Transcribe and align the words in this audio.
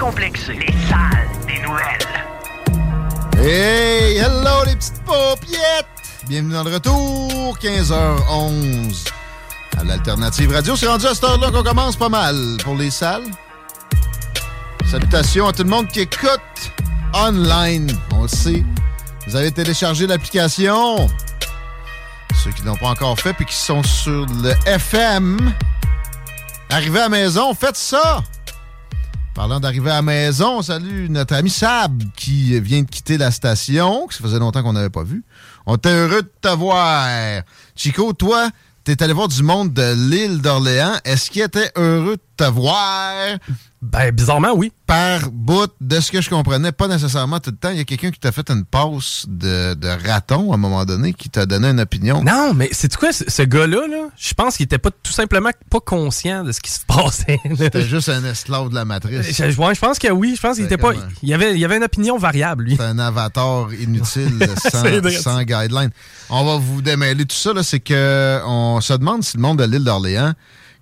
Décomplexée. 0.00 0.54
Les 0.54 0.88
salles 0.88 1.28
des 1.46 1.58
nouvelles. 1.60 2.08
Hey, 3.36 4.16
hello 4.16 4.64
les 4.64 4.74
petites 4.74 5.04
paupiettes! 5.04 5.84
Bienvenue 6.26 6.54
dans 6.54 6.64
le 6.64 6.72
retour, 6.72 7.58
15h11. 7.58 9.08
À 9.78 9.84
l'Alternative 9.84 10.52
Radio, 10.52 10.74
c'est 10.74 10.86
rendu 10.86 11.04
à 11.04 11.12
cette 11.12 11.24
heure-là 11.24 11.50
qu'on 11.50 11.62
commence 11.62 11.96
pas 11.96 12.08
mal 12.08 12.56
pour 12.64 12.76
les 12.76 12.88
salles. 12.88 13.26
Salutations 14.90 15.48
à 15.48 15.52
tout 15.52 15.64
le 15.64 15.68
monde 15.68 15.86
qui 15.88 16.00
écoute 16.00 16.72
online. 17.12 17.94
On 18.14 18.22
le 18.22 18.28
sait. 18.28 18.64
Vous 19.26 19.36
avez 19.36 19.52
téléchargé 19.52 20.06
l'application. 20.06 21.08
Ceux 22.42 22.52
qui 22.52 22.62
ne 22.62 22.68
l'ont 22.68 22.76
pas 22.76 22.88
encore 22.88 23.20
fait 23.20 23.34
puis 23.34 23.44
qui 23.44 23.54
sont 23.54 23.82
sur 23.82 24.24
le 24.42 24.54
FM. 24.64 25.52
Arrivé 26.70 27.00
à 27.00 27.02
la 27.02 27.08
maison, 27.10 27.52
faites 27.52 27.76
ça! 27.76 28.22
Parlant 29.34 29.60
d'arriver 29.60 29.90
à 29.90 29.94
la 29.94 30.02
maison, 30.02 30.58
on 30.58 30.62
salue 30.62 31.08
notre 31.08 31.34
ami 31.34 31.50
Sab 31.50 32.02
qui 32.16 32.58
vient 32.60 32.82
de 32.82 32.90
quitter 32.90 33.16
la 33.16 33.30
station, 33.30 34.06
que 34.06 34.14
ça 34.14 34.22
faisait 34.22 34.40
longtemps 34.40 34.62
qu'on 34.62 34.72
n'avait 34.72 34.90
pas 34.90 35.04
vu. 35.04 35.24
On 35.66 35.76
était 35.76 35.92
heureux 35.92 36.22
de 36.22 36.32
te 36.40 36.48
voir. 36.48 37.06
Chico, 37.76 38.12
toi, 38.12 38.50
t'es 38.82 39.02
allé 39.02 39.12
voir 39.12 39.28
du 39.28 39.42
monde 39.42 39.72
de 39.72 40.10
l'île 40.10 40.40
d'Orléans. 40.40 40.96
Est-ce 41.04 41.30
qu'il 41.30 41.42
était 41.42 41.70
heureux 41.76 42.16
de 42.16 42.22
te 42.44 42.50
voir? 42.50 43.36
Ben, 43.82 44.10
bizarrement, 44.10 44.52
oui. 44.54 44.72
Par 44.86 45.30
bout, 45.30 45.70
de 45.80 46.00
ce 46.00 46.10
que 46.12 46.20
je 46.20 46.28
comprenais, 46.28 46.70
pas 46.72 46.86
nécessairement 46.86 47.40
tout 47.40 47.50
le 47.50 47.56
temps. 47.56 47.70
Il 47.70 47.78
y 47.78 47.80
a 47.80 47.84
quelqu'un 47.84 48.10
qui 48.10 48.20
t'a 48.20 48.30
fait 48.30 48.50
une 48.50 48.64
passe 48.66 49.24
de, 49.26 49.72
de 49.74 49.88
raton 50.06 50.52
à 50.52 50.56
un 50.56 50.58
moment 50.58 50.84
donné, 50.84 51.14
qui 51.14 51.30
t'a 51.30 51.46
donné 51.46 51.68
une 51.68 51.80
opinion. 51.80 52.22
Non, 52.22 52.52
mais 52.54 52.68
c'est 52.72 52.94
quoi, 52.96 53.10
ce, 53.12 53.24
ce 53.26 53.42
gars-là, 53.42 53.86
là, 53.88 54.08
je 54.18 54.34
pense 54.34 54.56
qu'il 54.58 54.64
était 54.64 54.78
pas 54.78 54.90
tout 54.90 55.12
simplement 55.12 55.48
pas 55.70 55.80
conscient 55.80 56.44
de 56.44 56.52
ce 56.52 56.60
qui 56.60 56.70
se 56.70 56.80
passait. 56.84 57.38
C'était 57.56 57.82
juste 57.86 58.10
un 58.10 58.22
esclave 58.24 58.68
de 58.68 58.74
la 58.74 58.84
matrice. 58.84 59.34
Je, 59.34 59.44
ouais, 59.58 59.74
je 59.74 59.80
pense 59.80 59.98
que 59.98 60.08
oui. 60.08 60.34
Je 60.36 60.40
pense 60.42 60.56
qu'il 60.56 60.66
était 60.66 60.76
pas. 60.76 60.92
Il 61.22 61.28
y 61.30 61.34
avait, 61.34 61.52
il 61.52 61.58
y 61.58 61.64
avait 61.64 61.76
une 61.78 61.84
opinion 61.84 62.18
variable, 62.18 62.64
lui. 62.64 62.76
C'est 62.76 62.84
un 62.84 62.98
avatar 62.98 63.72
inutile 63.72 64.46
sans, 64.70 64.82
sans 65.22 65.42
guideline. 65.42 65.90
On 66.28 66.44
va 66.44 66.56
vous 66.58 66.82
démêler 66.82 67.24
tout 67.24 67.36
ça. 67.36 67.52
là. 67.54 67.62
C'est 67.62 67.80
que 67.80 68.40
on 68.46 68.80
se 68.82 68.92
demande 68.92 69.24
si 69.24 69.36
le 69.38 69.42
monde 69.42 69.58
de 69.58 69.64
l'île 69.64 69.84
d'Orléans 69.84 70.34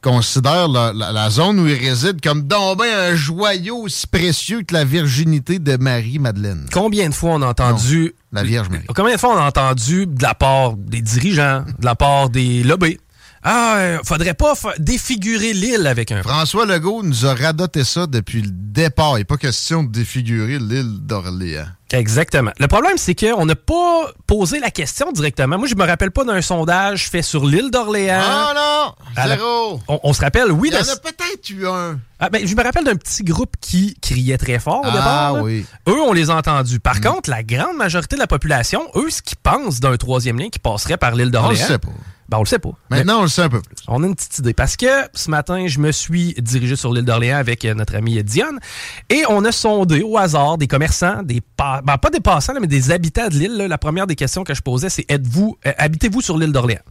considère 0.02 0.68
la, 0.68 0.92
la- 0.92 1.12
la 1.12 1.30
zone 1.30 1.60
où 1.60 1.66
il 1.66 1.74
réside 1.74 2.20
comme 2.22 2.42
donc 2.42 2.82
un 2.84 3.14
joyau 3.14 3.78
aussi 3.84 4.06
précieux 4.06 4.62
que 4.62 4.74
la 4.74 4.84
virginité 4.84 5.58
de 5.58 5.76
Marie-Madeleine. 5.76 6.66
Combien 6.72 7.08
de 7.08 7.14
fois 7.14 7.30
on 7.32 7.42
a 7.42 7.46
entendu. 7.46 8.14
la 8.32 8.42
Vierge 8.42 8.68
Marie. 8.70 8.84
Combien 8.94 9.14
de 9.14 9.20
fois 9.20 9.34
on 9.34 9.38
a 9.38 9.46
entendu 9.46 10.06
de 10.06 10.22
la 10.22 10.34
part 10.34 10.74
des 10.76 11.00
dirigeants, 11.00 11.64
de 11.78 11.84
la 11.84 11.94
part 11.94 12.30
des 12.30 12.62
lobbies? 12.62 12.98
Ah, 13.44 13.76
euh, 13.78 13.98
faudrait 14.04 14.34
pas 14.34 14.54
défigurer 14.78 15.52
l'île 15.52 15.86
avec 15.86 16.10
un. 16.10 16.22
François 16.24 16.66
Legault 16.66 17.02
nous 17.04 17.24
a 17.24 17.34
radoté 17.34 17.84
ça 17.84 18.06
depuis 18.08 18.42
le 18.42 18.50
départ. 18.50 19.12
Il 19.14 19.18
n'est 19.18 19.24
pas 19.24 19.36
question 19.36 19.84
de 19.84 19.90
défigurer 19.92 20.58
l'île 20.58 20.98
d'Orléans. 21.06 21.68
Exactement. 21.92 22.50
Le 22.58 22.66
problème, 22.66 22.94
c'est 22.96 23.14
qu'on 23.14 23.46
n'a 23.46 23.54
pas 23.54 24.10
posé 24.26 24.58
la 24.58 24.70
question 24.72 25.12
directement. 25.12 25.56
Moi, 25.56 25.68
je 25.68 25.76
me 25.76 25.86
rappelle 25.86 26.10
pas 26.10 26.24
d'un 26.24 26.42
sondage 26.42 27.08
fait 27.08 27.22
sur 27.22 27.46
l'île 27.46 27.70
d'Orléans. 27.70 28.20
Ah 28.22 28.52
non! 28.54 28.60
La- 29.16 29.28
Zéro! 29.36 29.80
On, 29.88 30.00
on 30.02 30.12
se 30.12 30.20
rappelle, 30.20 30.52
oui. 30.52 30.68
Il 30.70 30.74
y 30.74 30.76
en 30.78 30.80
le- 30.82 30.90
a 30.90 30.96
peut-être 30.96 31.50
eu 31.50 31.66
un. 31.66 31.98
Ah, 32.20 32.30
ben, 32.30 32.44
je 32.46 32.54
me 32.56 32.62
rappelle 32.62 32.84
d'un 32.84 32.96
petit 32.96 33.22
groupe 33.22 33.54
qui 33.60 33.94
criait 34.00 34.38
très 34.38 34.58
fort 34.58 34.80
au 34.80 34.88
Ah, 34.88 34.90
départ. 34.90 35.32
là. 35.34 35.42
oui. 35.42 35.64
Eux, 35.88 36.00
on 36.02 36.12
les 36.12 36.30
a 36.30 36.36
entendus. 36.36 36.80
Par 36.80 37.00
contre, 37.00 37.30
la 37.30 37.42
grande 37.44 37.76
majorité 37.76 38.16
de 38.16 38.20
la 38.20 38.26
population, 38.26 38.82
eux, 38.96 39.08
ce 39.10 39.22
qu'ils 39.22 39.38
pensent 39.38 39.80
d'un 39.80 39.96
troisième 39.96 40.38
lien 40.38 40.48
qui 40.48 40.58
passerait 40.58 40.96
par 40.96 41.12
l'île 41.12 41.22
On 41.22 41.26
le 41.26 41.30
d'Orléans. 41.30 41.66
sait 41.66 41.78
pas. 41.78 41.88
Ben, 42.28 42.36
on 42.36 42.40
le 42.40 42.46
sait 42.46 42.58
pas. 42.58 42.70
Maintenant, 42.90 43.20
on 43.20 43.22
le 43.22 43.28
sait 43.28 43.40
un 43.42 43.48
peu 43.48 43.62
plus. 43.62 43.74
On 43.86 44.02
a 44.02 44.06
une 44.06 44.14
petite 44.14 44.38
idée. 44.40 44.52
Parce 44.52 44.76
que 44.76 44.86
ce 45.14 45.30
matin, 45.30 45.66
je 45.66 45.78
me 45.78 45.90
suis 45.92 46.34
dirigé 46.34 46.76
sur 46.76 46.92
l'île 46.92 47.06
d'Orléans 47.06 47.38
avec 47.38 47.64
euh, 47.64 47.72
notre 47.72 47.94
amie 47.96 48.22
Diane 48.22 48.58
et 49.08 49.22
on 49.30 49.44
a 49.46 49.52
sondé 49.52 50.02
au 50.02 50.18
hasard 50.18 50.58
des 50.58 50.66
commerçants, 50.66 51.22
des 51.22 51.40
pa- 51.40 51.80
ben, 51.82 51.96
pas 51.96 52.10
des 52.10 52.20
passants, 52.20 52.52
là, 52.52 52.60
mais 52.60 52.66
des 52.66 52.90
habitants 52.90 53.28
de 53.28 53.34
l'île. 53.34 53.56
La 53.56 53.78
première 53.78 54.06
des 54.06 54.14
questions 54.16 54.44
que 54.44 54.52
je 54.52 54.60
posais, 54.60 54.90
c'est 54.90 55.06
êtes-vous, 55.10 55.56
euh, 55.66 55.72
habitez-vous 55.78 56.20
sur 56.20 56.36
l'île 56.36 56.52
d'Orléans? 56.52 56.82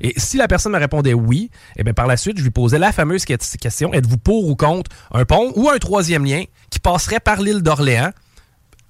Et 0.00 0.12
si 0.16 0.36
la 0.36 0.48
personne 0.48 0.72
me 0.72 0.78
répondait 0.78 1.14
oui, 1.14 1.50
et 1.76 1.84
bien 1.84 1.92
par 1.94 2.06
la 2.08 2.16
suite, 2.16 2.38
je 2.38 2.42
lui 2.42 2.50
posais 2.50 2.78
la 2.80 2.90
fameuse 2.92 3.24
que- 3.24 3.34
question 3.56 3.92
êtes-vous 3.94 4.18
pour 4.18 4.48
ou 4.48 4.54
contre 4.56 4.73
un 5.12 5.24
pont 5.24 5.52
ou 5.56 5.68
un 5.68 5.78
troisième 5.78 6.24
lien 6.24 6.44
qui 6.70 6.78
passerait 6.78 7.20
par 7.20 7.40
l'île 7.40 7.62
d'Orléans? 7.62 8.10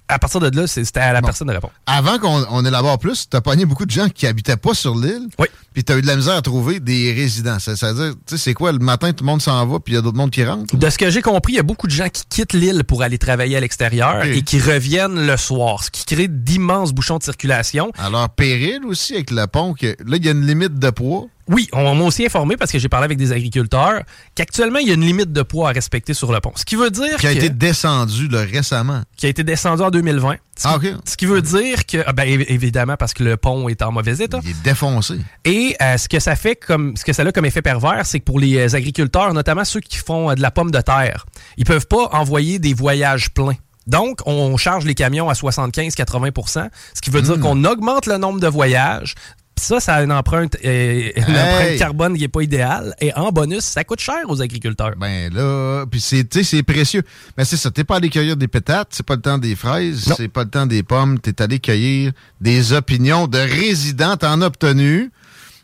À 0.07 0.19
partir 0.19 0.39
de 0.39 0.55
là, 0.55 0.67
c'était 0.67 0.99
à 0.99 1.13
la 1.13 1.21
Bon. 1.21 1.25
personne 1.27 1.47
de 1.47 1.53
répondre. 1.53 1.73
Avant 1.87 2.19
qu'on 2.19 2.45
on 2.51 2.63
élabore 2.63 2.99
plus, 2.99 3.27
t'as 3.27 3.41
pogné 3.41 3.65
beaucoup 3.65 3.85
de 3.87 3.91
gens 3.91 4.07
qui 4.07 4.27
habitaient 4.27 4.55
pas 4.57 4.75
sur 4.75 4.95
l'île. 4.95 5.27
Oui. 5.39 5.47
Puis 5.75 5.83
tu 5.83 5.91
as 5.91 5.97
eu 5.97 6.01
de 6.01 6.07
la 6.07 6.15
misère 6.15 6.35
à 6.35 6.41
trouver 6.41 6.79
des 6.79 7.11
résidents. 7.13 7.59
Ça, 7.59 7.75
ça 7.75 7.91
veut 7.91 8.05
dire, 8.05 8.15
tu 8.25 8.37
sais, 8.37 8.43
c'est 8.43 8.53
quoi, 8.53 8.71
le 8.71 8.79
matin, 8.79 9.11
tout 9.11 9.23
le 9.25 9.29
monde 9.29 9.41
s'en 9.41 9.65
va, 9.67 9.79
puis 9.79 9.93
il 9.93 9.95
y 9.97 9.99
a 9.99 10.01
d'autres 10.01 10.15
mondes 10.17 10.31
qui 10.31 10.43
rentrent? 10.45 10.73
De 10.75 10.89
ce 10.89 10.97
que 10.97 11.09
j'ai 11.11 11.21
compris, 11.21 11.53
il 11.53 11.55
y 11.57 11.59
a 11.59 11.63
beaucoup 11.63 11.87
de 11.87 11.91
gens 11.91 12.07
qui 12.07 12.23
quittent 12.29 12.53
l'île 12.53 12.83
pour 12.85 13.03
aller 13.03 13.17
travailler 13.17 13.57
à 13.57 13.59
l'extérieur 13.59 14.23
et 14.23 14.41
qui 14.41 14.57
reviennent 14.59 15.27
le 15.27 15.35
soir, 15.37 15.83
ce 15.83 15.91
qui 15.91 16.05
crée 16.05 16.27
d'immenses 16.29 16.93
bouchons 16.93 17.17
de 17.17 17.23
circulation. 17.23 17.91
Alors, 17.97 18.29
péril 18.29 18.79
aussi 18.87 19.13
avec 19.15 19.31
le 19.31 19.45
pont, 19.47 19.73
que 19.73 19.87
là, 20.05 20.15
il 20.17 20.25
y 20.25 20.29
a 20.29 20.31
une 20.31 20.47
limite 20.47 20.79
de 20.79 20.89
poids. 20.89 21.25
Oui, 21.47 21.69
on 21.73 21.93
m'a 21.93 22.03
aussi 22.05 22.25
informé 22.25 22.57
parce 22.57 22.71
que 22.71 22.79
j'ai 22.79 22.89
parlé 22.89 23.05
avec 23.05 23.19
des 23.19 23.31
agriculteurs 23.31 24.01
qu'actuellement, 24.33 24.79
il 24.79 24.87
y 24.87 24.91
a 24.91 24.95
une 24.95 25.05
limite 25.05 25.31
de 25.31 25.43
poids 25.43 25.69
à 25.69 25.73
respecter 25.73 26.15
sur 26.15 26.31
le 26.31 26.39
pont. 26.39 26.51
Ce 26.55 26.65
qui 26.65 26.75
veut 26.75 26.89
dire 26.89 27.17
qui 27.19 27.27
a 27.27 27.33
que- 27.33 27.37
été 27.37 27.49
descendu 27.51 28.27
là, 28.29 28.41
récemment. 28.41 29.03
qui 29.15 29.27
a 29.27 29.29
été 29.29 29.43
descendu 29.43 29.83
en 29.83 29.91
2020. 29.91 30.37
Ce 30.57 30.67
Ah, 30.67 30.79
ce 31.05 31.17
qui 31.17 31.25
veut 31.27 31.41
dire 31.43 31.85
que, 31.85 31.97
ah, 32.07 32.13
ben, 32.13 32.23
évi- 32.27 32.45
évidemment, 32.47 32.95
parce 32.97 33.13
que 33.13 33.23
le 33.23 33.37
pont 33.37 33.67
est 33.69 33.81
en 33.83 33.91
mauvais 33.91 34.23
état. 34.23 34.39
Il 34.43 34.51
est 34.51 34.63
défoncé. 34.63 35.15
Et 35.43 35.64
euh, 35.81 35.97
ce 35.97 36.07
que 36.07 36.19
ça 36.19 36.35
fait 36.35 36.55
comme, 36.55 36.95
ce 36.97 37.03
que 37.03 37.13
ça 37.13 37.23
a 37.23 37.31
comme 37.31 37.45
effet 37.45 37.61
pervers, 37.61 38.05
c'est 38.05 38.19
que 38.19 38.25
pour 38.25 38.39
les 38.39 38.57
euh, 38.57 38.77
agriculteurs, 38.77 39.33
notamment 39.33 39.65
ceux 39.65 39.79
qui 39.79 39.97
font 39.97 40.29
euh, 40.29 40.35
de 40.35 40.41
la 40.41 40.51
pomme 40.51 40.71
de 40.71 40.81
terre, 40.81 41.25
ils 41.57 41.65
peuvent 41.65 41.87
pas 41.87 42.09
envoyer 42.11 42.59
des 42.59 42.73
voyages 42.73 43.29
pleins. 43.31 43.57
Donc, 43.87 44.19
on 44.25 44.57
charge 44.57 44.85
les 44.85 44.95
camions 44.95 45.29
à 45.29 45.33
75-80% 45.33 46.69
ce 46.93 47.01
qui 47.01 47.09
veut 47.09 47.21
dire 47.21 47.39
qu'on 47.39 47.63
augmente 47.65 48.07
le 48.07 48.17
nombre 48.17 48.39
de 48.39 48.47
voyages. 48.47 49.13
Ça, 49.57 49.79
ça 49.79 49.95
a 49.95 50.03
une 50.03 50.11
empreinte, 50.11 50.57
euh, 50.65 51.11
une 51.15 51.23
Hey! 51.35 51.41
empreinte 51.41 51.77
carbone 51.77 52.13
qui 52.15 52.21
n'est 52.21 52.27
pas 52.27 52.41
idéale. 52.41 52.93
Et 52.99 53.13
en 53.15 53.31
bonus, 53.31 53.63
ça 53.63 53.85
coûte 53.85 54.01
cher 54.01 54.17
aux 54.27 54.41
agriculteurs. 54.41 54.95
Ben 54.97 55.33
là, 55.33 55.85
puis 55.89 56.01
c'est, 56.01 56.25
précieux. 56.63 57.03
Mais 57.37 57.45
c'est 57.45 57.55
ça, 57.55 57.71
t'es 57.71 57.85
pas 57.85 57.95
allé 57.97 58.09
cueillir 58.09 58.35
des 58.35 58.49
pétates, 58.49 58.89
c'est 58.91 59.05
pas 59.05 59.15
le 59.15 59.21
temps 59.21 59.37
des 59.37 59.55
fraises, 59.55 60.13
c'est 60.17 60.27
pas 60.27 60.43
le 60.43 60.49
temps 60.49 60.65
des 60.65 60.83
pommes, 60.83 61.19
t'es 61.19 61.41
allé 61.41 61.59
cueillir 61.59 62.11
des 62.41 62.73
opinions 62.73 63.27
de 63.27 63.37
résidents, 63.37 64.17
t'en 64.17 64.41
as 64.41 64.47
obtenu. 64.47 65.11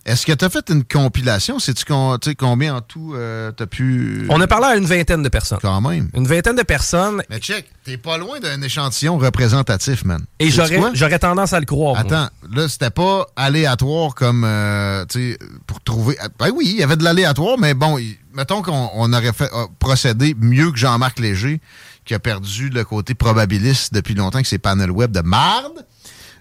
Est-ce 0.03 0.25
que 0.25 0.31
t'as 0.31 0.49
fait 0.49 0.67
une 0.69 0.83
compilation? 0.83 1.59
Sais-tu 1.59 1.85
tu 2.21 2.35
combien 2.35 2.75
en 2.75 2.81
tout 2.81 3.13
euh, 3.15 3.51
t'as 3.51 3.67
pu... 3.67 4.25
On 4.29 4.41
a 4.41 4.47
parlé 4.47 4.65
à 4.65 4.75
une 4.75 4.85
vingtaine 4.85 5.21
de 5.21 5.29
personnes. 5.29 5.59
Quand 5.61 5.79
même. 5.79 6.09
Une 6.15 6.25
vingtaine 6.25 6.55
de 6.55 6.63
personnes. 6.63 7.21
Mais 7.29 7.37
check, 7.37 7.69
t'es 7.83 7.97
pas 7.97 8.17
loin 8.17 8.39
d'un 8.39 8.59
échantillon 8.63 9.19
représentatif, 9.19 10.03
man. 10.03 10.25
Et 10.39 10.49
j'aurais, 10.49 11.19
tendance 11.19 11.53
à 11.53 11.59
le 11.59 11.67
croire. 11.67 11.93
moi. 11.93 12.01
Attends, 12.01 12.33
là, 12.51 12.67
c'était 12.67 12.89
pas 12.89 13.27
aléatoire 13.35 14.15
comme, 14.15 14.43
euh, 14.43 15.05
tu 15.05 15.33
sais, 15.33 15.39
pour 15.67 15.79
trouver... 15.81 16.17
Ben 16.39 16.49
oui, 16.55 16.65
il 16.71 16.79
y 16.79 16.83
avait 16.83 16.97
de 16.97 17.03
l'aléatoire, 17.03 17.59
mais 17.59 17.75
bon, 17.75 17.99
mettons 18.33 18.63
qu'on 18.63 18.89
on 18.95 19.13
aurait 19.13 19.33
fait 19.33 19.53
euh, 19.53 19.67
procédé 19.77 20.35
mieux 20.39 20.71
que 20.71 20.77
Jean-Marc 20.79 21.19
Léger, 21.19 21.61
qui 22.05 22.15
a 22.15 22.19
perdu 22.19 22.69
le 22.69 22.83
côté 22.83 23.13
probabiliste 23.13 23.93
depuis 23.93 24.15
longtemps, 24.15 24.41
que 24.41 24.47
ses 24.47 24.57
panels 24.57 24.89
web 24.89 25.11
de 25.11 25.21
marde. 25.21 25.85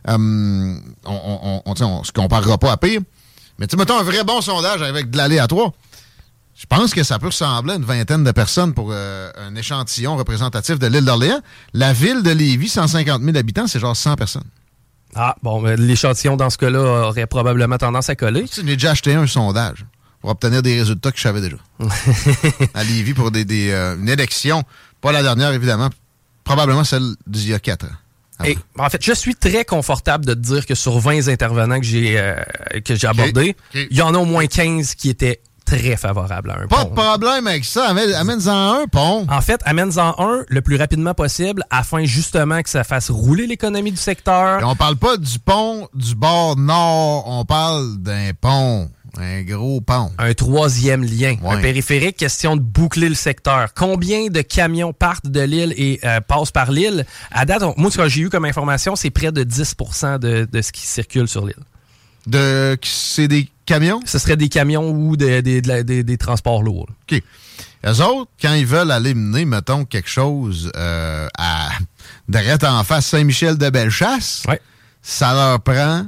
Euh, 0.08 0.16
on, 0.16 0.78
on, 1.04 1.62
on, 1.66 1.74
tu 1.74 1.80
sais, 1.80 1.84
on 1.84 2.02
se 2.04 2.12
comparera 2.12 2.56
pas 2.56 2.72
à 2.72 2.78
pire. 2.78 3.02
Mais 3.60 3.66
tu 3.66 3.76
mettons 3.76 3.98
un 3.98 4.02
vrai 4.02 4.24
bon 4.24 4.40
sondage 4.40 4.80
avec 4.80 5.10
de 5.10 5.18
l'aléatoire. 5.18 5.72
Je 6.56 6.66
pense 6.66 6.92
que 6.92 7.02
ça 7.02 7.18
peut 7.18 7.26
ressembler 7.26 7.74
à 7.74 7.76
une 7.76 7.84
vingtaine 7.84 8.24
de 8.24 8.32
personnes 8.32 8.72
pour 8.72 8.88
euh, 8.90 9.30
un 9.36 9.54
échantillon 9.54 10.16
représentatif 10.16 10.78
de 10.78 10.86
l'île 10.86 11.04
d'Orléans. 11.04 11.40
La 11.74 11.92
ville 11.92 12.22
de 12.22 12.30
Lévis, 12.30 12.68
150 12.68 13.22
000 13.22 13.36
habitants, 13.36 13.66
c'est 13.66 13.78
genre 13.78 13.96
100 13.96 14.16
personnes. 14.16 14.48
Ah, 15.14 15.36
bon, 15.42 15.62
l'échantillon 15.62 16.36
dans 16.36 16.50
ce 16.50 16.56
cas-là 16.58 17.08
aurait 17.08 17.26
probablement 17.26 17.76
tendance 17.76 18.08
à 18.08 18.16
coller. 18.16 18.48
Tu 18.48 18.62
j'ai 18.66 18.76
déjà 18.76 18.92
acheté 18.92 19.14
un 19.14 19.26
sondage 19.26 19.84
pour 20.20 20.30
obtenir 20.30 20.62
des 20.62 20.78
résultats 20.78 21.12
que 21.12 21.18
je 21.18 21.22
savais 21.22 21.40
déjà. 21.40 21.56
à 22.74 22.84
Lévis 22.84 23.14
pour 23.14 23.30
des, 23.30 23.44
des, 23.44 23.70
euh, 23.70 23.96
une 23.96 24.08
élection, 24.08 24.62
pas 25.00 25.12
la 25.12 25.22
dernière 25.22 25.52
évidemment, 25.52 25.90
probablement 26.44 26.84
celle 26.84 27.14
d'il 27.26 27.48
y 27.48 27.54
a 27.54 27.58
quatre 27.58 27.86
ans. 27.86 27.96
Ah 28.40 28.48
Et, 28.48 28.58
en 28.78 28.88
fait, 28.90 29.04
je 29.04 29.12
suis 29.12 29.34
très 29.34 29.64
confortable 29.64 30.24
de 30.26 30.34
te 30.34 30.38
dire 30.38 30.66
que 30.66 30.74
sur 30.74 30.98
20 30.98 31.28
intervenants 31.28 31.78
que 31.78 31.86
j'ai 31.86 32.18
euh, 32.18 32.34
que 32.84 32.94
j'ai 32.94 33.06
abordés, 33.06 33.56
il 33.74 33.96
y 33.96 34.02
en 34.02 34.14
a 34.14 34.18
au 34.18 34.24
moins 34.24 34.46
15 34.46 34.94
qui 34.94 35.10
étaient 35.10 35.40
très 35.66 35.96
favorables 35.96 36.50
à 36.50 36.54
un 36.62 36.66
Pas 36.66 36.84
pont. 36.84 36.90
de 36.90 36.94
problème 36.94 37.46
avec 37.46 37.64
ça, 37.64 37.86
amène- 37.90 38.12
amène-en 38.14 38.72
un 38.82 38.86
pont. 38.88 39.24
En 39.30 39.40
fait, 39.40 39.60
amène-en 39.64 40.16
un 40.18 40.44
le 40.48 40.62
plus 40.62 40.74
rapidement 40.74 41.14
possible 41.14 41.62
afin 41.70 42.04
justement 42.06 42.60
que 42.62 42.68
ça 42.70 42.82
fasse 42.82 43.08
rouler 43.08 43.46
l'économie 43.46 43.92
du 43.92 43.96
secteur. 43.96 44.60
Et 44.60 44.64
on 44.64 44.74
parle 44.74 44.96
pas 44.96 45.16
du 45.16 45.38
pont 45.38 45.86
du 45.94 46.16
bord 46.16 46.56
nord, 46.56 47.24
on 47.28 47.44
parle 47.44 47.98
d'un 47.98 48.30
pont, 48.40 48.90
un 49.18 49.42
gros 49.42 49.80
pont. 49.80 50.10
Un 50.18 50.34
troisième 50.34 51.02
lien, 51.04 51.36
Ouais. 51.42 51.56
un 51.56 51.60
périphérique, 51.60 52.16
question 52.16 52.56
de 52.56 52.60
boucler 52.62 53.08
le 53.08 53.14
secteur. 53.14 53.72
Combien 53.74 54.28
de 54.28 54.40
camions 54.42 54.92
partent 54.92 55.26
de 55.28 55.40
l'île 55.40 55.74
et 55.76 56.00
euh, 56.04 56.20
passent 56.20 56.50
par 56.52 56.70
l'île? 56.70 57.04
À 57.30 57.44
date, 57.44 57.62
on- 57.62 57.74
moi, 57.76 57.90
ce 57.90 57.96
que 57.98 58.08
j'ai 58.08 58.22
eu 58.22 58.28
comme 58.30 58.44
information, 58.44 58.96
c'est 58.96 59.10
près 59.10 59.32
de 59.32 59.42
10 59.42 59.74
de, 60.20 60.48
de 60.50 60.62
ce 60.62 60.72
qui 60.72 60.86
circule 60.86 61.28
sur 61.28 61.46
l'île. 61.46 61.56
De, 62.26 62.76
c'est 62.82 63.28
des 63.28 63.48
camions? 63.66 64.00
Ce 64.04 64.18
serait 64.18 64.36
des 64.36 64.48
camions 64.48 64.90
ou 64.90 65.16
des, 65.16 65.40
des, 65.42 65.60
des- 65.62 66.04
des 66.04 66.18
transports 66.18 66.62
lourds. 66.62 66.88
OK. 67.10 67.22
Eux 67.86 68.02
autres, 68.02 68.30
quand 68.42 68.52
ils 68.52 68.66
veulent 68.66 68.90
aller 68.90 69.14
mener, 69.14 69.46
mettons, 69.46 69.86
quelque 69.86 70.10
chose 70.10 70.70
euh, 70.76 71.28
à 71.38 71.70
direct 72.28 72.62
en 72.64 72.84
face 72.84 73.06
Saint-Michel 73.06 73.56
de 73.56 73.70
Bellechasse, 73.70 74.42
Ouais. 74.46 74.60
ça 75.02 75.32
leur 75.32 75.60
prend 75.60 76.04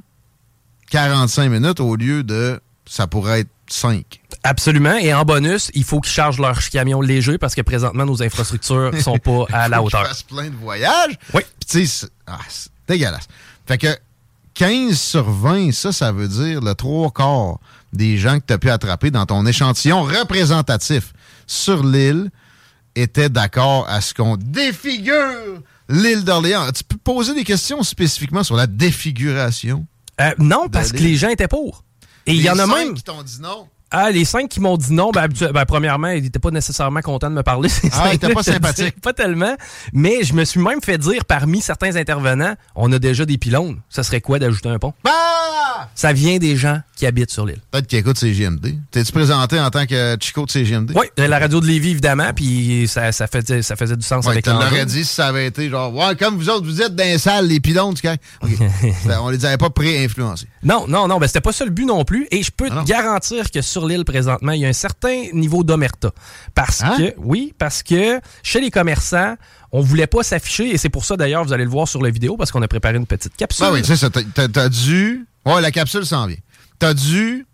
45 0.90 1.48
minutes 1.48 1.80
au 1.80 1.96
lieu 1.96 2.22
de 2.22 2.60
ça 2.92 3.06
pourrait 3.06 3.40
être 3.40 3.50
5. 3.70 4.04
Absolument. 4.42 4.98
Et 4.98 5.14
en 5.14 5.24
bonus, 5.24 5.70
il 5.72 5.82
faut 5.82 6.02
qu'ils 6.02 6.12
chargent 6.12 6.38
leurs 6.38 6.68
camions 6.68 7.00
légers 7.00 7.38
parce 7.38 7.54
que 7.54 7.62
présentement, 7.62 8.04
nos 8.04 8.22
infrastructures 8.22 8.90
sont 9.00 9.16
pas 9.16 9.46
à 9.50 9.66
la 9.70 9.82
hauteur. 9.82 10.06
fassent 10.06 10.24
plein 10.24 10.50
de 10.50 10.56
voyages. 10.56 11.18
Oui. 11.32 11.40
Puis 11.58 11.66
tu 11.66 11.86
sais, 11.86 11.86
c'est 11.86 12.12
ah, 12.26 12.38
c'est 12.50 12.70
dégueulasse. 12.86 13.28
Fait 13.66 13.78
que 13.78 13.96
15 14.54 15.00
sur 15.00 15.30
20, 15.30 15.72
ça, 15.72 15.90
ça 15.90 16.12
veut 16.12 16.28
dire 16.28 16.60
le 16.60 16.74
trois 16.74 17.10
quarts 17.10 17.60
des 17.94 18.18
gens 18.18 18.38
que 18.40 18.44
tu 18.46 18.52
as 18.52 18.58
pu 18.58 18.68
attraper 18.68 19.10
dans 19.10 19.24
ton 19.24 19.46
échantillon 19.46 20.02
représentatif 20.02 21.14
sur 21.46 21.86
l'île 21.86 22.30
étaient 22.94 23.30
d'accord 23.30 23.88
à 23.88 24.02
ce 24.02 24.12
qu'on 24.12 24.36
défigure 24.36 25.62
l'île 25.88 26.24
d'Orléans. 26.24 26.70
Tu 26.72 26.84
peux 26.84 26.98
poser 26.98 27.32
des 27.32 27.44
questions 27.44 27.82
spécifiquement 27.84 28.44
sur 28.44 28.56
la 28.56 28.66
défiguration? 28.66 29.86
Euh, 30.20 30.32
non, 30.36 30.68
parce 30.68 30.92
que 30.92 30.98
les 30.98 31.16
gens 31.16 31.30
étaient 31.30 31.48
pour. 31.48 31.84
Et 32.26 32.34
il 32.34 32.42
y 32.42 32.50
en 32.50 32.58
a 32.58 32.66
même. 32.66 32.94
qui 32.94 33.02
t'ont 33.02 33.22
dit 33.22 33.40
non. 33.40 33.68
Ah, 33.92 34.10
les 34.10 34.24
cinq 34.24 34.48
qui 34.48 34.60
m'ont 34.60 34.76
dit 34.76 34.92
non, 34.92 35.10
ben, 35.10 35.28
ben, 35.52 35.64
premièrement, 35.66 36.08
ils 36.08 36.22
n'étaient 36.22 36.38
pas 36.38 36.50
nécessairement 36.50 37.00
contents 37.02 37.30
de 37.30 37.34
me 37.34 37.42
parler. 37.42 37.68
ces 37.68 37.88
Ah, 37.92 38.08
ils 38.10 38.14
étaient 38.16 38.26
cinq-là, 38.28 38.34
pas 38.34 38.42
sympathiques. 38.52 39.00
Pas 39.00 39.12
tellement. 39.12 39.54
Mais 39.92 40.22
je 40.24 40.34
me 40.34 40.44
suis 40.44 40.60
même 40.60 40.80
fait 40.82 40.98
dire 40.98 41.24
parmi 41.24 41.60
certains 41.60 41.96
intervenants, 41.96 42.54
on 42.74 42.90
a 42.92 42.98
déjà 42.98 43.24
des 43.24 43.38
pylônes. 43.38 43.80
Ça 43.88 44.02
serait 44.02 44.20
quoi 44.20 44.38
d'ajouter 44.38 44.68
un 44.70 44.78
pont? 44.78 44.94
Bah! 45.04 45.10
Ça 45.94 46.12
vient 46.12 46.38
des 46.38 46.56
gens 46.56 46.80
qui 46.96 47.06
habitent 47.06 47.30
sur 47.30 47.44
l'île. 47.44 47.58
Peut-être 47.70 47.86
qu'ils 47.86 47.98
écoutent 47.98 48.18
CGMD. 48.18 48.74
T'es-tu 48.90 49.12
présenté 49.12 49.58
en 49.58 49.70
tant 49.70 49.86
que 49.86 50.16
Chico 50.20 50.46
de 50.46 50.50
CGMD? 50.50 50.92
Oui, 50.94 51.06
la 51.16 51.38
radio 51.38 51.60
de 51.60 51.66
Lévis, 51.66 51.90
évidemment, 51.90 52.32
puis 52.34 52.86
ça, 52.88 53.12
ça, 53.12 53.26
faisait, 53.26 53.62
ça 53.62 53.76
faisait 53.76 53.96
du 53.96 54.06
sens 54.06 54.24
Ouais, 54.24 54.32
avec 54.32 54.46
l'enjeu. 54.46 54.84
dit 54.84 55.04
si 55.04 55.12
ça 55.12 55.26
avait 55.26 55.46
été 55.46 55.68
genre, 55.68 55.92
ouais, 55.94 56.14
comme 56.16 56.36
vous 56.36 56.48
autres, 56.48 56.64
vous 56.64 56.82
êtes 56.82 56.94
dans 56.94 57.04
les 57.04 57.18
salles, 57.18 57.46
les 57.48 57.60
pylônes, 57.60 57.94
tu 57.94 58.02
sais. 58.08 58.16
OK. 58.42 58.50
Ben, 59.06 59.18
On 59.22 59.28
les 59.30 59.44
avait 59.44 59.56
pas 59.58 59.70
pré-influencés. 59.70 60.46
Non, 60.62 60.86
non, 60.86 61.08
non, 61.08 61.18
ben 61.18 61.26
c'était 61.26 61.40
pas 61.40 61.52
ça 61.52 61.64
le 61.64 61.70
but 61.70 61.84
non 61.84 62.04
plus. 62.04 62.28
Et 62.30 62.42
je 62.42 62.50
peux 62.50 62.68
Ah 62.70 62.82
te 62.82 62.88
garantir 62.88 63.50
que 63.50 63.60
sur 63.60 63.81
l'île 63.86 64.04
présentement, 64.04 64.52
il 64.52 64.60
y 64.60 64.64
a 64.64 64.68
un 64.68 64.72
certain 64.72 65.26
niveau 65.32 65.64
d'omerta. 65.64 66.10
Parce 66.54 66.82
Hein? 66.82 66.94
que, 66.98 67.14
oui, 67.18 67.52
parce 67.58 67.82
que 67.82 68.20
chez 68.42 68.60
les 68.60 68.70
commerçants, 68.70 69.36
on 69.72 69.80
voulait 69.80 70.06
pas 70.06 70.22
s'afficher, 70.22 70.68
et 70.74 70.78
c'est 70.78 70.88
pour 70.90 71.04
ça 71.04 71.16
d'ailleurs, 71.16 71.44
vous 71.44 71.52
allez 71.52 71.64
le 71.64 71.70
voir 71.70 71.88
sur 71.88 72.02
la 72.02 72.10
vidéo, 72.10 72.36
parce 72.36 72.50
qu'on 72.52 72.62
a 72.62 72.68
préparé 72.68 72.96
une 72.96 73.06
petite 73.06 73.36
capsule. 73.36 73.66
Ben 73.66 73.72
oui, 73.72 73.80
tu 73.82 73.88
sais, 73.88 73.96
ça, 73.96 74.10
t'as- 74.10 74.48
t'as 74.48 74.68
dû. 74.68 75.26
Ouais, 75.46 75.60
la 75.60 75.70
capsule 75.70 76.04
s'en 76.06 76.26
vient. 76.26 76.36
T'as 76.78 76.94
dû 76.94 77.46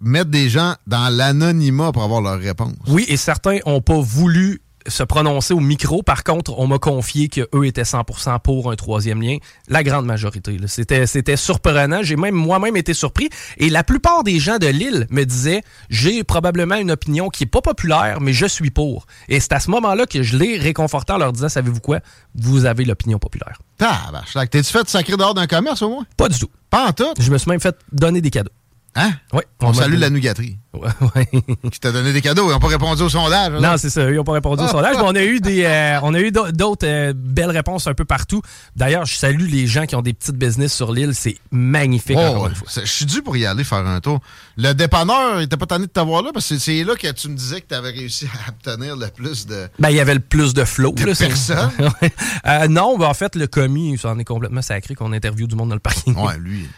mettre 0.00 0.30
des 0.30 0.48
gens 0.50 0.74
dans 0.86 1.08
l'anonymat 1.08 1.90
pour 1.92 2.02
avoir 2.02 2.20
leur 2.20 2.38
réponse. 2.38 2.74
Oui, 2.88 3.04
et 3.08 3.16
certains 3.16 3.58
ont 3.64 3.80
pas 3.80 3.98
voulu 4.00 4.60
se 4.86 5.02
prononcer 5.02 5.54
au 5.54 5.60
micro. 5.60 6.02
Par 6.02 6.24
contre, 6.24 6.58
on 6.58 6.66
m'a 6.66 6.78
confié 6.78 7.28
qu'eux 7.28 7.64
étaient 7.64 7.82
100% 7.82 8.40
pour 8.40 8.70
un 8.70 8.76
troisième 8.76 9.22
lien. 9.22 9.38
La 9.68 9.82
grande 9.82 10.06
majorité. 10.06 10.56
C'était, 10.66 11.06
c'était 11.06 11.36
surprenant. 11.36 12.02
J'ai 12.02 12.16
même 12.16 12.34
moi-même 12.34 12.76
été 12.76 12.94
surpris. 12.94 13.28
Et 13.58 13.70
la 13.70 13.84
plupart 13.84 14.24
des 14.24 14.38
gens 14.38 14.58
de 14.58 14.66
l'île 14.66 15.06
me 15.10 15.24
disaient, 15.24 15.62
j'ai 15.90 16.24
probablement 16.24 16.76
une 16.76 16.90
opinion 16.90 17.28
qui 17.28 17.44
est 17.44 17.46
pas 17.46 17.62
populaire, 17.62 18.20
mais 18.20 18.32
je 18.32 18.46
suis 18.46 18.70
pour. 18.70 19.06
Et 19.28 19.40
c'est 19.40 19.52
à 19.52 19.60
ce 19.60 19.70
moment-là 19.70 20.06
que 20.06 20.22
je 20.22 20.36
l'ai 20.36 20.58
réconforté 20.58 21.12
en 21.12 21.18
leur 21.18 21.32
disant, 21.32 21.48
savez-vous 21.48 21.80
quoi? 21.80 22.00
Vous 22.34 22.64
avez 22.64 22.84
l'opinion 22.84 23.18
populaire. 23.18 23.60
Tabarnak, 23.78 24.50
T'es-tu 24.50 24.70
fait 24.70 24.88
sacrer 24.88 25.16
dehors 25.16 25.34
d'un 25.34 25.46
commerce 25.46 25.82
au 25.82 25.88
moins? 25.88 26.06
Pas 26.16 26.28
du 26.28 26.38
tout. 26.38 26.50
Pas 26.70 26.88
en 26.88 26.92
tout? 26.92 27.12
Je 27.18 27.30
me 27.30 27.38
suis 27.38 27.50
même 27.50 27.60
fait 27.60 27.76
donner 27.92 28.20
des 28.20 28.30
cadeaux. 28.30 28.50
Hein? 28.96 29.10
Oui. 29.32 29.42
On 29.60 29.72
salue 29.72 29.98
la 29.98 30.08
nougaterie 30.10 30.56
Ouais, 30.74 30.88
ouais. 31.16 31.28
qui 31.70 31.80
t'a 31.80 31.90
donné 31.92 32.12
des 32.12 32.20
cadeaux. 32.20 32.48
Ils 32.48 32.52
n'ont 32.52 32.58
pas 32.60 32.68
répondu 32.68 33.02
au 33.02 33.08
sondage. 33.08 33.52
Non, 33.60 33.76
c'est 33.76 33.90
ça. 33.90 34.08
Ils 34.10 34.16
n'ont 34.16 34.24
pas 34.24 34.32
répondu 34.32 34.62
au 34.62 34.68
sondage. 34.68 34.96
Mais 34.96 35.02
on 35.04 35.14
a 35.14 35.22
eu 35.22 35.40
des, 35.40 35.64
euh, 35.66 35.98
on 36.02 36.14
a 36.14 36.20
eu 36.20 36.30
d'au- 36.32 36.50
d'autres 36.52 36.86
euh, 36.86 37.12
belles 37.14 37.50
réponses 37.50 37.86
un 37.86 37.94
peu 37.94 38.04
partout. 38.04 38.40
D'ailleurs, 38.76 39.04
je 39.06 39.14
salue 39.16 39.48
les 39.48 39.66
gens 39.66 39.86
qui 39.86 39.94
ont 39.96 40.02
des 40.02 40.12
petites 40.12 40.36
business 40.36 40.72
sur 40.72 40.92
l'île. 40.92 41.14
C'est 41.14 41.36
magnifique. 41.50 42.16
Oh, 42.20 42.48
je 42.74 42.84
suis 42.86 43.04
dû 43.06 43.22
pour 43.22 43.36
y 43.36 43.46
aller 43.46 43.64
faire 43.64 43.86
un 43.86 44.00
tour. 44.00 44.20
Le 44.56 44.72
dépanneur, 44.72 45.40
il 45.40 45.44
était 45.44 45.56
pas 45.56 45.66
tanné 45.66 45.86
de 45.86 45.90
t'avoir 45.90 46.22
là 46.22 46.30
parce 46.34 46.48
que 46.48 46.58
c'est- 46.58 46.84
là 46.84 46.94
que 46.94 47.10
tu 47.12 47.28
me 47.28 47.36
disais 47.36 47.60
que 47.60 47.68
tu 47.68 47.74
avais 47.74 47.90
réussi 47.90 48.26
à 48.46 48.50
obtenir 48.50 48.96
le 48.96 49.08
plus 49.08 49.46
de. 49.46 49.68
Ben, 49.78 49.90
il 49.90 49.96
y 49.96 50.00
avait 50.00 50.14
le 50.14 50.20
plus 50.20 50.54
de 50.54 50.64
flow. 50.64 50.92
De 50.92 51.04
là? 51.06 51.14
Ouais. 52.02 52.12
Euh, 52.46 52.68
non, 52.68 52.96
ben, 52.98 53.06
en 53.06 53.14
fait, 53.14 53.34
le 53.36 53.46
commis, 53.46 53.96
ça 53.98 54.10
en 54.10 54.18
est 54.18 54.24
complètement 54.24 54.62
sacré 54.62 54.94
qu'on 54.94 55.12
interviewe 55.12 55.46
du 55.46 55.54
monde 55.56 55.68
dans 55.70 55.74
le 55.74 55.80
parking. 55.80 56.14
Ouais, 56.16 56.36
lui. 56.38 56.68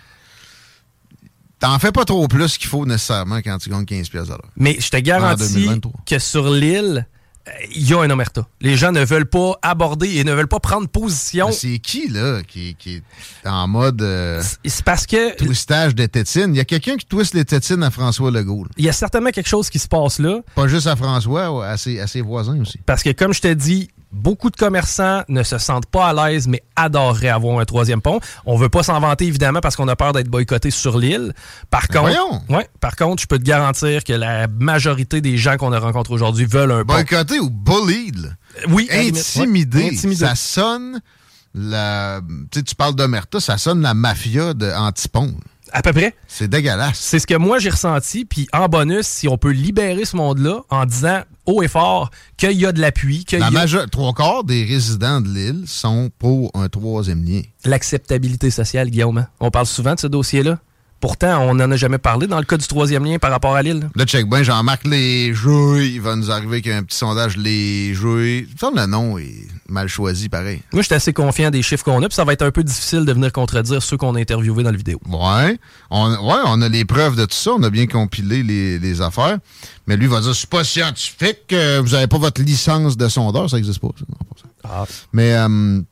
T'en 1.60 1.78
fais 1.78 1.92
pas 1.92 2.04
trop 2.04 2.26
plus 2.28 2.58
qu'il 2.58 2.68
faut 2.68 2.86
nécessairement 2.86 3.38
quand 3.38 3.58
tu 3.58 3.70
gagnes 3.70 3.84
15 3.84 4.08
pièces. 4.08 4.28
Mais 4.56 4.76
je 4.78 4.90
te 4.90 4.96
garantis 4.96 5.80
que 6.06 6.18
sur 6.18 6.50
l'île, 6.50 7.06
il 7.74 7.88
y 7.88 7.94
a 7.94 8.00
un 8.00 8.10
omerta. 8.10 8.46
Les 8.60 8.76
gens 8.76 8.92
ne 8.92 9.04
veulent 9.04 9.28
pas 9.28 9.54
aborder 9.62 10.16
et 10.16 10.24
ne 10.24 10.32
veulent 10.32 10.48
pas 10.48 10.60
prendre 10.60 10.88
position. 10.88 11.52
C'est 11.52 11.78
qui, 11.78 12.08
là, 12.08 12.42
qui, 12.42 12.74
qui, 12.76 12.96
est 12.96 13.48
en 13.48 13.68
mode. 13.68 14.02
Euh, 14.02 14.42
c'est 14.64 14.84
parce 14.84 15.06
que. 15.06 15.36
Twistage 15.36 15.94
de 15.94 16.06
tétines. 16.06 16.54
Il 16.54 16.56
y 16.56 16.60
a 16.60 16.64
quelqu'un 16.64 16.96
qui 16.96 17.06
twiste 17.06 17.34
les 17.34 17.44
tétines 17.44 17.82
à 17.82 17.90
François 17.90 18.30
Legault. 18.30 18.66
Il 18.76 18.84
y 18.84 18.88
a 18.88 18.92
certainement 18.92 19.30
quelque 19.30 19.48
chose 19.48 19.70
qui 19.70 19.78
se 19.78 19.88
passe 19.88 20.18
là. 20.18 20.40
Pas 20.54 20.66
juste 20.66 20.86
à 20.86 20.96
François, 20.96 21.66
à 21.66 21.76
ses, 21.76 22.00
à 22.00 22.06
ses 22.06 22.20
voisins 22.20 22.60
aussi. 22.60 22.80
Parce 22.84 23.02
que, 23.02 23.10
comme 23.10 23.32
je 23.32 23.40
t'ai 23.40 23.54
dit, 23.54 23.90
Beaucoup 24.12 24.50
de 24.50 24.56
commerçants 24.56 25.22
ne 25.28 25.42
se 25.42 25.58
sentent 25.58 25.86
pas 25.86 26.08
à 26.08 26.30
l'aise, 26.30 26.46
mais 26.48 26.62
adoreraient 26.76 27.28
avoir 27.28 27.58
un 27.58 27.64
troisième 27.64 28.00
pont. 28.00 28.20
On 28.46 28.56
veut 28.56 28.68
pas 28.68 28.82
s'en 28.82 28.98
vanter, 29.00 29.26
évidemment, 29.26 29.60
parce 29.60 29.76
qu'on 29.76 29.88
a 29.88 29.96
peur 29.96 30.12
d'être 30.12 30.28
boycotté 30.28 30.70
sur 30.70 30.98
l'île. 30.98 31.34
Par 31.70 31.88
contre, 31.88 32.16
ouais, 32.48 32.68
par 32.80 32.96
contre, 32.96 33.22
je 33.22 33.26
peux 33.26 33.38
te 33.38 33.44
garantir 33.44 34.04
que 34.04 34.12
la 34.12 34.46
majorité 34.48 35.20
des 35.20 35.36
gens 35.36 35.56
qu'on 35.56 35.72
a 35.72 35.78
rencontrés 35.78 36.14
aujourd'hui 36.14 36.46
veulent 36.46 36.72
un 36.72 36.84
pont. 36.84 36.94
Boycotté 36.94 37.40
ou 37.40 37.50
bullied? 37.50 38.36
Oui. 38.68 38.88
Intimidé. 38.90 39.96
Ça 40.14 40.34
sonne... 40.34 41.00
La... 41.58 42.20
Tu, 42.50 42.58
sais, 42.58 42.64
tu 42.64 42.74
parles 42.74 42.94
d'Omerta, 42.94 43.40
ça 43.40 43.56
sonne 43.56 43.80
la 43.80 43.94
mafia 43.94 44.52
de 44.52 44.70
Antipon. 44.76 45.34
À 45.72 45.82
peu 45.82 45.92
près. 45.92 46.14
C'est 46.28 46.48
dégueulasse. 46.48 46.98
C'est 46.98 47.18
ce 47.18 47.26
que 47.26 47.34
moi 47.34 47.58
j'ai 47.58 47.70
ressenti. 47.70 48.24
Puis 48.24 48.48
en 48.52 48.68
bonus, 48.68 49.06
si 49.06 49.28
on 49.28 49.38
peut 49.38 49.50
libérer 49.50 50.04
ce 50.04 50.16
monde-là 50.16 50.60
en 50.70 50.84
disant 50.86 51.22
haut 51.46 51.62
et 51.62 51.68
fort 51.68 52.10
qu'il 52.36 52.52
y 52.52 52.66
a 52.66 52.72
de 52.72 52.80
l'appui. 52.80 53.24
La 53.32 53.50
majeure, 53.50 53.88
trois 53.90 54.12
quarts 54.12 54.44
des 54.44 54.64
résidents 54.64 55.20
de 55.20 55.28
l'île 55.28 55.64
sont 55.66 56.10
pour 56.18 56.50
un 56.54 56.68
troisième 56.68 57.24
lien. 57.24 57.42
L'acceptabilité 57.64 58.50
sociale, 58.50 58.90
Guillaume. 58.90 59.26
On 59.40 59.50
parle 59.50 59.66
souvent 59.66 59.94
de 59.94 60.00
ce 60.00 60.06
dossier-là. 60.06 60.58
Pourtant, 61.00 61.40
on 61.42 61.54
n'en 61.54 61.70
a 61.70 61.76
jamais 61.76 61.98
parlé 61.98 62.26
dans 62.26 62.38
le 62.38 62.44
cas 62.44 62.56
du 62.56 62.66
troisième 62.66 63.04
lien 63.04 63.18
par 63.18 63.30
rapport 63.30 63.54
à 63.54 63.62
l'île. 63.62 63.88
Là, 63.94 64.06
check 64.06 64.28
bien, 64.28 64.42
Jean-Marc 64.42 64.86
Les 64.86 65.26
Il 65.26 66.00
va 66.00 66.16
nous 66.16 66.30
arriver 66.30 66.54
avec 66.54 66.66
un 66.68 66.82
petit 66.82 66.96
sondage 66.96 67.36
Les 67.36 67.92
Jouets. 67.92 68.46
Il 68.48 68.76
le 68.76 68.86
nom 68.86 69.18
est 69.18 69.46
mal 69.68 69.88
choisi, 69.88 70.28
pareil. 70.28 70.62
Moi, 70.72 70.82
je 70.82 70.86
suis 70.86 70.94
assez 70.94 71.12
confiant 71.12 71.50
des 71.50 71.62
chiffres 71.62 71.84
qu'on 71.84 72.02
a, 72.02 72.08
puis 72.08 72.14
ça 72.14 72.24
va 72.24 72.32
être 72.32 72.42
un 72.42 72.50
peu 72.50 72.64
difficile 72.64 73.04
de 73.04 73.12
venir 73.12 73.30
contredire 73.30 73.82
ceux 73.82 73.96
qu'on 73.96 74.14
a 74.14 74.20
interviewés 74.20 74.62
dans 74.62 74.70
la 74.70 74.76
vidéo. 74.76 74.98
Ouais. 75.08 75.58
On, 75.90 76.10
ouais, 76.10 76.40
on 76.46 76.62
a 76.62 76.68
les 76.68 76.84
preuves 76.84 77.16
de 77.16 77.26
tout 77.26 77.36
ça. 77.36 77.52
On 77.52 77.62
a 77.62 77.70
bien 77.70 77.86
compilé 77.86 78.42
les, 78.42 79.00
affaires. 79.02 79.38
Mais 79.86 79.96
lui 79.96 80.06
va 80.06 80.20
dire 80.20 80.34
c'est 80.34 80.48
pas 80.48 80.64
scientifique, 80.64 81.52
vous 81.52 81.90
n'avez 81.90 82.06
pas 82.06 82.18
votre 82.18 82.40
licence 82.40 82.96
de 82.96 83.08
sondeur, 83.08 83.50
ça 83.50 83.56
n'existe 83.56 83.80
pas. 83.80 83.88
Ah. 84.64 84.84
Mais. 85.12 85.34
Euh, 85.34 85.82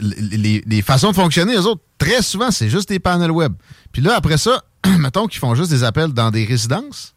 les, 0.00 0.82
façons 0.82 1.10
de 1.10 1.16
fonctionner, 1.16 1.52
les 1.52 1.66
autres, 1.66 1.82
très 1.98 2.22
souvent, 2.22 2.50
c'est 2.50 2.68
juste 2.70 2.88
des 2.88 2.98
panels 2.98 3.30
web. 3.30 3.52
Puis 3.92 4.02
là, 4.02 4.14
après 4.16 4.38
ça, 4.38 4.62
mettons 4.98 5.26
qu'ils 5.26 5.40
font 5.40 5.54
juste 5.54 5.70
des 5.70 5.84
appels 5.84 6.12
dans 6.12 6.30
des 6.30 6.44
résidences. 6.44 7.14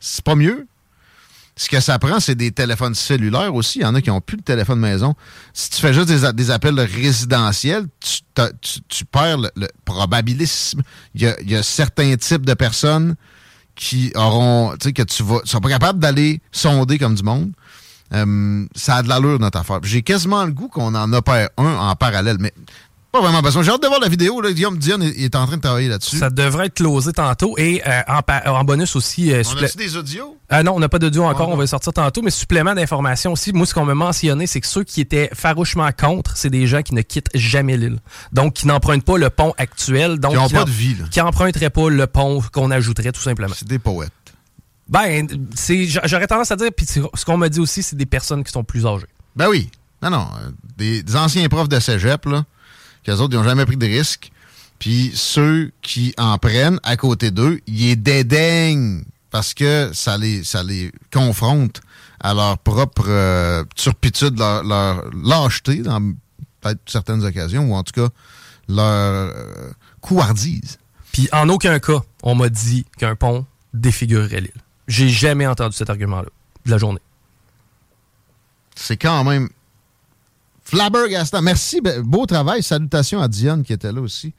C'est 0.00 0.24
pas 0.24 0.34
mieux. 0.34 0.66
Ce 1.56 1.68
que 1.68 1.78
ça 1.78 2.00
prend, 2.00 2.18
c'est 2.18 2.34
des 2.34 2.50
téléphones 2.50 2.96
cellulaires 2.96 3.54
aussi. 3.54 3.78
Il 3.78 3.82
y 3.82 3.84
en 3.84 3.94
a 3.94 4.00
qui 4.00 4.10
n'ont 4.10 4.20
plus 4.20 4.36
de 4.36 4.42
téléphone 4.42 4.80
maison. 4.80 5.14
Si 5.52 5.70
tu 5.70 5.80
fais 5.80 5.94
juste 5.94 6.08
des, 6.08 6.50
appels 6.50 6.80
résidentiels, 6.80 7.86
tu, 8.00 9.04
perds 9.04 9.38
le, 9.38 9.68
probabilisme. 9.84 10.82
Il 11.14 11.22
y, 11.22 11.54
a, 11.54 11.62
certains 11.62 12.16
types 12.16 12.44
de 12.44 12.54
personnes 12.54 13.14
qui 13.76 14.12
auront, 14.16 14.72
tu 14.80 14.88
sais, 14.88 14.92
que 14.92 15.02
tu 15.02 15.22
vas, 15.22 15.40
sont 15.44 15.60
pas 15.60 15.68
capables 15.68 16.00
d'aller 16.00 16.40
sonder 16.50 16.98
comme 16.98 17.14
du 17.14 17.22
monde. 17.22 17.52
Euh, 18.12 18.66
ça 18.74 18.96
a 18.96 19.02
de 19.02 19.08
l'allure, 19.08 19.38
notre 19.38 19.58
affaire. 19.58 19.78
J'ai 19.84 20.02
quasiment 20.02 20.44
le 20.44 20.52
goût 20.52 20.68
qu'on 20.68 20.94
en 20.94 21.12
opère 21.12 21.50
un 21.56 21.76
en 21.76 21.94
parallèle, 21.94 22.36
mais 22.40 22.52
pas 23.14 23.20
vraiment 23.20 23.42
besoin. 23.42 23.62
J'ai 23.62 23.70
hâte 23.70 23.80
de 23.80 23.86
voir 23.86 24.00
la 24.00 24.08
vidéo. 24.08 24.40
Là. 24.40 24.52
Guillaume 24.52 24.76
Dion 24.76 25.00
est 25.00 25.36
en 25.36 25.46
train 25.46 25.56
de 25.56 25.62
travailler 25.62 25.88
là-dessus. 25.88 26.18
Ça 26.18 26.30
devrait 26.30 26.66
être 26.66 26.74
closé 26.74 27.12
tantôt. 27.12 27.56
Et 27.56 27.80
euh, 27.86 28.00
en, 28.46 28.64
bonus 28.64 28.96
aussi... 28.96 29.32
Euh, 29.32 29.44
on 29.46 29.62
a 29.62 29.68
des 29.68 29.96
audios? 29.96 30.36
non, 30.64 30.72
on 30.74 30.80
n'a 30.80 30.88
pas 30.88 30.98
d'audio 30.98 31.22
encore. 31.22 31.48
On 31.48 31.56
va 31.56 31.64
sortir 31.68 31.92
tantôt. 31.92 32.22
Mais 32.22 32.30
supplément 32.30 32.74
d'information 32.74 33.30
aussi, 33.30 33.52
moi, 33.52 33.66
ce 33.66 33.74
qu'on 33.74 33.84
m'a 33.84 33.94
mentionné, 33.94 34.48
c'est 34.48 34.60
que 34.60 34.66
ceux 34.66 34.82
qui 34.82 35.00
étaient 35.00 35.30
farouchement 35.32 35.90
contre, 35.96 36.36
c'est 36.36 36.50
des 36.50 36.66
gens 36.66 36.82
qui 36.82 36.92
ne 36.92 37.02
quittent 37.02 37.30
jamais 37.34 37.76
l'île. 37.76 38.00
Donc, 38.32 38.54
qui 38.54 38.66
n'empruntent 38.66 39.04
pas 39.04 39.16
le 39.16 39.30
pont 39.30 39.54
actuel. 39.58 40.18
Donc, 40.18 40.32
qui 40.32 40.38
n'ont 40.38 40.48
pas 40.48 40.64
de 40.64 40.70
vie. 40.70 40.96
Qui 41.12 41.20
n'emprunteraient 41.20 41.70
pas 41.70 41.88
le 41.88 42.08
pont 42.08 42.42
qu'on 42.52 42.72
ajouterait, 42.72 43.12
tout 43.12 43.22
simplement. 43.22 43.54
C'est 43.56 43.68
des 43.68 43.78
poètes. 43.78 44.10
Ben, 44.88 45.28
c'est, 45.54 45.86
j'aurais 45.86 46.26
tendance 46.26 46.50
à 46.50 46.56
dire, 46.56 46.70
puis 46.76 46.84
ce 46.86 47.24
qu'on 47.24 47.36
m'a 47.36 47.48
dit 47.48 47.60
aussi, 47.60 47.84
c'est 47.84 47.96
des 47.96 48.06
personnes 48.06 48.42
qui 48.42 48.50
sont 48.50 48.64
plus 48.64 48.84
âgées. 48.86 49.06
Ben 49.36 49.48
oui. 49.48 49.70
Non, 50.02 50.10
non. 50.10 50.26
Euh, 50.42 50.50
des, 50.76 51.16
anciens 51.16 51.48
profs 51.48 51.68
de 51.68 51.80
cégep, 51.80 52.26
là, 52.26 52.44
qui 53.04 53.10
eux 53.10 53.20
autres, 53.20 53.34
ils 53.34 53.38
n'ont 53.38 53.44
jamais 53.44 53.66
pris 53.66 53.76
de 53.76 53.86
risques. 53.86 54.30
Puis 54.78 55.12
ceux 55.14 55.72
qui 55.82 56.14
en 56.18 56.38
prennent 56.38 56.80
à 56.82 56.96
côté 56.96 57.30
d'eux, 57.30 57.60
ils 57.66 57.88
les 57.88 57.96
dédaignent 57.96 59.04
parce 59.30 59.54
que 59.54 59.90
ça 59.92 60.16
les, 60.18 60.44
ça 60.44 60.62
les 60.62 60.92
confronte 61.12 61.80
à 62.20 62.34
leur 62.34 62.58
propre 62.58 63.06
euh, 63.08 63.64
turpitude, 63.74 64.38
leur, 64.38 65.04
lâcheté 65.12 65.78
dans 65.78 66.00
peut-être 66.60 66.80
certaines 66.86 67.24
occasions, 67.24 67.70
ou 67.70 67.74
en 67.74 67.82
tout 67.82 67.92
cas 67.92 68.08
leur 68.68 69.30
euh, 69.34 69.70
couardise. 70.00 70.78
Puis 71.12 71.28
en 71.32 71.48
aucun 71.48 71.78
cas, 71.78 72.02
on 72.22 72.34
m'a 72.34 72.48
dit 72.48 72.86
qu'un 72.96 73.14
pont 73.14 73.44
défigurerait 73.72 74.40
l'île. 74.40 74.62
J'ai 74.88 75.08
jamais 75.08 75.46
entendu 75.46 75.76
cet 75.76 75.90
argument-là 75.90 76.28
de 76.64 76.70
la 76.70 76.78
journée. 76.78 77.00
C'est 78.74 78.96
quand 78.96 79.24
même 79.24 79.48
flabbergastant. 80.74 81.42
Merci, 81.42 81.80
ben, 81.80 82.00
beau 82.02 82.26
travail. 82.26 82.62
Salutations 82.62 83.20
à 83.20 83.28
Diane 83.28 83.62
qui 83.62 83.72
était 83.72 83.92
là 83.92 84.00
aussi 84.00 84.32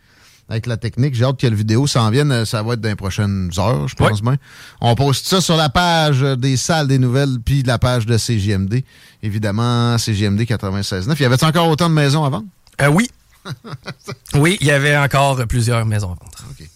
avec 0.50 0.68
la 0.68 0.78
technique. 0.78 1.16
J'ai 1.16 1.26
hâte 1.26 1.40
que 1.40 1.48
la 1.48 1.56
vidéo 1.56 1.88
s'en 1.88 2.10
vienne. 2.10 2.46
Ça 2.46 2.62
va 2.62 2.74
être 2.74 2.82
dans 2.82 2.90
les 2.90 2.96
prochaines 2.96 3.50
heures, 3.58 3.88
je 3.88 3.96
pense 3.96 4.22
bien. 4.22 4.36
On 4.82 4.96
poste 4.96 5.28
ça 5.28 5.42
sur 5.42 5.58
la 5.58 5.70
page 5.70 6.22
des 6.22 6.58
salles 6.58 6.88
des 6.88 7.00
nouvelles, 7.00 7.40
puis 7.44 7.64
la 7.64 7.80
page 7.80 8.06
de 8.06 8.18
CGMD. 8.18 8.84
Évidemment, 9.24 9.98
CGMD 9.98 10.42
96.9. 10.42 11.20
Y 11.20 11.26
avait-il 11.26 11.46
encore 11.46 11.68
autant 11.70 11.90
de 11.90 11.96
maisons 11.96 12.24
à 12.24 12.30
vendre? 12.30 12.46
Euh, 12.82 12.88
oui. 12.88 13.10
oui, 14.36 14.58
il 14.62 14.68
y 14.68 14.72
avait 14.72 14.98
encore 14.98 15.46
plusieurs 15.48 15.86
maisons 15.86 16.08
à 16.08 16.16
vendre. 16.16 16.32
OK. 16.52 16.68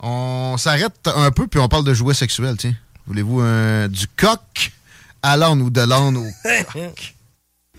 On 0.00 0.56
s'arrête 0.58 1.08
un 1.14 1.30
peu, 1.30 1.46
puis 1.46 1.60
on 1.60 1.68
parle 1.68 1.84
de 1.84 1.94
jouets 1.94 2.14
sexuels, 2.14 2.56
tiens. 2.56 2.74
Voulez-vous 3.06 3.42
du 3.88 4.06
coq? 4.16 4.72
À 5.22 5.38
l'âne 5.38 5.62
ou 5.62 5.70
de 5.70 5.80
l'âne 5.80 6.18
au 6.18 6.26
coq? 6.72 7.13